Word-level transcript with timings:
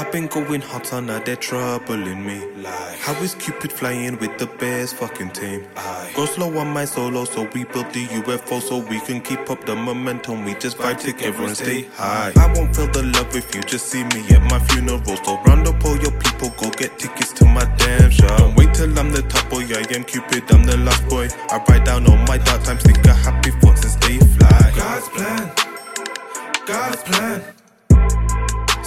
I've 0.00 0.10
been 0.10 0.28
going 0.28 0.62
hot 0.62 0.94
on 0.94 1.06
now 1.06 1.18
they're 1.18 1.36
troubling 1.36 2.24
me. 2.24 2.40
Like, 2.56 2.98
how 3.00 3.12
is 3.22 3.34
Kupid 3.34 3.70
flying 3.70 4.16
with 4.16 4.38
the 4.38 4.46
bears 4.46 4.94
fucking 4.94 5.32
team? 5.32 5.66
I 5.76 6.10
go 6.16 6.24
slow 6.24 6.56
on 6.56 6.68
my 6.68 6.86
solo, 6.86 7.26
so 7.26 7.42
we 7.52 7.64
build 7.64 7.92
the 7.92 8.06
UFO 8.06 8.62
so 8.62 8.78
we 8.78 8.98
can 9.00 9.20
keep 9.20 9.50
up 9.50 9.66
the 9.66 9.76
momentum. 9.76 10.46
We 10.46 10.54
just 10.54 10.78
vibe 10.78 11.00
together 11.00 11.28
everyone 11.28 11.54
stay 11.54 11.82
high. 11.96 12.32
I 12.34 12.50
won't 12.54 12.74
feel 12.74 12.86
the 12.86 13.02
love 13.02 13.36
if 13.36 13.54
you 13.54 13.60
just 13.60 13.88
see 13.88 14.02
me 14.04 14.26
at 14.30 14.42
my 14.50 14.58
funeral. 14.68 15.04
So 15.04 15.38
round 15.42 15.68
up 15.68 15.84
all 15.84 15.98
your 15.98 16.12
people, 16.12 16.48
go 16.56 16.70
get 16.70 16.98
tickets 16.98 17.34
to 17.34 17.44
my 17.44 17.66
damn 17.76 18.10
show. 18.10 18.26
Don't 18.38 18.56
wait 18.56 18.72
till 18.72 18.98
I'm 18.98 19.12
the 19.12 19.20
top 19.20 19.50
boy, 19.50 19.64
I 19.64 19.84
am 19.94 20.04
Kupid, 20.04 20.50
I'm 20.50 20.64
the 20.64 20.78
last 20.78 21.06
boy. 21.10 21.28
I 21.50 21.62
write 21.68 21.84
down 21.84 22.06
all 22.06 22.16
my 22.24 22.38
dark 22.38 22.62
times, 22.64 22.82
think 22.82 23.06
of 23.06 23.16
happy 23.18 23.50
thoughts 23.50 23.82
and 23.82 23.92
stay 24.02 24.18
fly. 24.18 24.72
God's 24.74 25.08
plan, 25.10 25.52
God's 26.66 27.02
plan. 27.02 27.59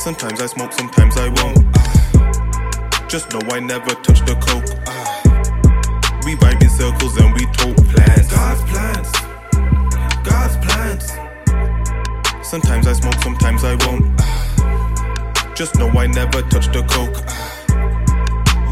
Sometimes 0.04 0.42
I 0.42 0.48
smoke, 0.48 0.74
sometimes 0.74 1.16
I 1.16 1.30
won't. 1.30 1.60
Ah. 1.78 3.06
Just 3.08 3.32
know 3.32 3.40
I 3.52 3.62
never 3.62 3.92
touch 4.04 4.20
the 4.26 4.36
coke. 4.36 4.78
Ah. 4.86 5.22
We 6.26 6.36
vibe 6.36 6.62
in 6.62 6.70
circles 6.70 7.16
and 7.16 7.34
we 7.34 7.46
talk 7.56 7.78
plans. 7.88 8.28
God's 8.30 8.64
plans, 8.70 9.12
God's 10.28 10.58
plans. 10.58 11.06
Sometimes 12.46 12.86
I 12.86 12.92
smoke, 12.92 13.16
sometimes 13.24 13.64
I 13.64 13.76
won't. 13.86 14.04
Ah. 14.20 15.54
Just 15.56 15.76
know 15.80 15.88
I 15.88 16.08
never 16.08 16.42
touch 16.50 16.68
the 16.68 16.84
coke. 16.84 17.24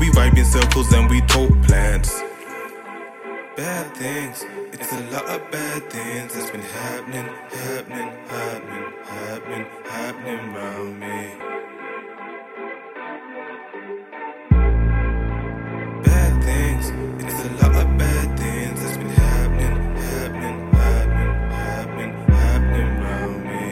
We 0.01 0.09
vibe 0.09 0.37
in 0.37 0.43
circles 0.43 0.91
and 0.91 1.09
we 1.09 1.21
talk 1.21 1.49
plans. 1.63 2.11
Bad 3.55 3.95
things, 3.95 4.43
it's 4.73 4.91
a 4.91 4.99
lot 5.13 5.25
of 5.29 5.49
bad 5.49 5.89
things 5.89 6.33
that's 6.33 6.51
been 6.51 6.59
happening, 6.59 7.27
happening, 7.51 8.11
happening, 8.27 8.93
happening, 9.05 9.80
happening 9.91 10.39
around 10.55 10.99
me. 11.01 11.19
Bad 16.01 16.33
things, 16.43 16.85
it's 17.21 17.39
a 17.43 17.49
lot 17.61 17.75
of 17.75 17.97
bad 17.97 18.39
things 18.39 18.81
that's 18.81 18.95
been 18.95 19.09
happening, 19.09 19.75
happening, 19.97 20.57
happening, 20.71 21.33
happening, 21.51 22.13
happening 22.29 22.89
around 23.01 23.39
me. 23.49 23.65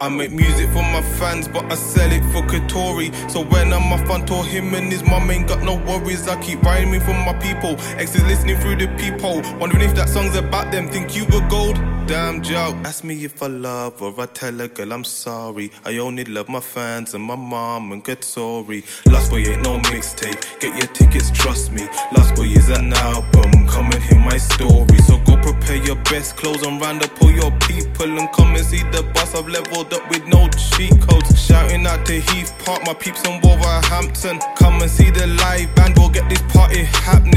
I 0.00 0.08
make 0.08 0.30
music 0.30 0.68
for 0.68 0.82
my 0.82 1.02
fans, 1.02 1.48
but 1.48 1.64
I 1.72 1.74
sell 1.74 2.12
it 2.12 2.22
for 2.32 2.42
Katori. 2.42 3.12
So 3.28 3.42
when 3.42 3.72
I'm 3.72 3.92
off 3.92 4.08
on 4.10 4.26
tour, 4.26 4.44
him 4.44 4.74
and 4.74 4.92
his 4.92 5.02
mum 5.02 5.28
ain't 5.28 5.48
got 5.48 5.62
no 5.62 5.74
worries. 5.74 6.28
I 6.28 6.40
keep 6.40 6.62
rhyming 6.62 7.00
for 7.00 7.14
my 7.14 7.32
people. 7.40 7.74
Exes 7.98 8.22
listening 8.22 8.58
through 8.58 8.76
the 8.76 8.86
peephole, 8.96 9.42
wondering 9.58 9.82
if 9.82 9.96
that 9.96 10.08
song's 10.08 10.36
about 10.36 10.70
them. 10.70 10.88
Think 10.88 11.16
you 11.16 11.24
were 11.24 11.44
gold? 11.48 11.80
Damn 12.06 12.42
joke. 12.42 12.76
Ask 12.84 13.02
me 13.02 13.24
if 13.24 13.42
I 13.42 13.46
love 13.46 14.02
or 14.02 14.12
I 14.20 14.26
tell 14.26 14.60
a 14.60 14.68
girl 14.68 14.92
I'm 14.92 15.04
sorry. 15.04 15.72
I 15.86 15.96
only 15.96 16.24
love 16.24 16.50
my 16.50 16.60
fans 16.60 17.14
and 17.14 17.24
my 17.24 17.34
mom 17.34 17.92
and 17.92 18.04
sorry. 18.22 18.84
Lost 19.06 19.30
Boy 19.30 19.38
ain't 19.38 19.62
no 19.62 19.78
mixtape. 19.78 20.60
Get 20.60 20.76
your 20.76 20.92
tickets, 20.92 21.30
trust 21.30 21.72
me. 21.72 21.88
Lost 22.14 22.34
Boy 22.34 22.48
is 22.48 22.68
an 22.68 22.92
album. 22.92 23.66
Come 23.68 23.86
and 23.86 24.02
hear 24.02 24.20
my 24.20 24.36
story. 24.36 24.98
So 25.06 25.16
go 25.24 25.38
prepare 25.38 25.82
your 25.82 25.96
best 26.04 26.36
clothes 26.36 26.62
and 26.62 26.78
round 26.78 27.02
up 27.02 27.22
all 27.22 27.30
your 27.30 27.50
people 27.60 28.18
and 28.18 28.30
come 28.32 28.54
and 28.54 28.66
see 28.66 28.82
the 28.92 29.02
boss 29.14 29.34
I've 29.34 29.48
leveled 29.48 29.94
up 29.94 30.08
with 30.10 30.26
no 30.26 30.46
cheat 30.50 30.92
codes. 31.00 31.40
Shouting 31.42 31.86
out 31.86 32.04
to 32.04 32.20
Heath 32.20 32.52
Park, 32.66 32.82
my 32.84 32.92
peeps 32.92 33.24
in 33.24 33.40
Wolverhampton. 33.40 34.40
Come 34.56 34.82
and 34.82 34.90
see 34.90 35.10
the 35.10 35.26
live 35.26 35.74
band, 35.74 35.94
we'll 35.96 36.10
get 36.10 36.28
this 36.28 36.42
party 36.52 36.84
happening. 36.84 37.33